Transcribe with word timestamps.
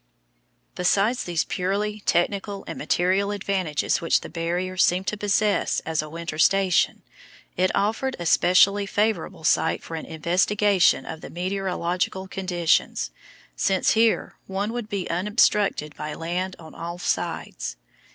Besides 0.73 1.25
these 1.25 1.43
purely 1.43 1.99
technical 1.99 2.63
and 2.65 2.75
material 2.75 3.29
advantages 3.29 4.01
which 4.01 4.21
the 4.21 4.29
Barrier 4.29 4.75
seemed 4.75 5.05
to 5.05 5.15
possess 5.15 5.79
as 5.81 6.01
a 6.01 6.09
winter 6.09 6.39
station, 6.39 7.03
it 7.55 7.69
offered 7.75 8.15
a 8.17 8.25
specially 8.25 8.87
favourable 8.87 9.43
site 9.43 9.83
for 9.83 9.93
an 9.93 10.07
investigation 10.07 11.05
of 11.05 11.21
the 11.21 11.29
meteorological 11.29 12.27
conditions, 12.27 13.11
since 13.55 13.91
here 13.91 14.33
one 14.47 14.73
would 14.73 14.89
be 14.89 15.07
unobstructed 15.07 15.95
by 15.95 16.15
land 16.15 16.55
on 16.57 16.73
all 16.73 16.97
sides. 16.97 17.75